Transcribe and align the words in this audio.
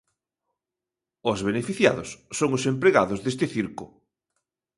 Os 1.31 1.39
beneficiados 1.47 2.09
son 2.37 2.49
os 2.57 2.63
empregados 2.71 3.19
deste 3.21 3.45
circo. 3.53 3.85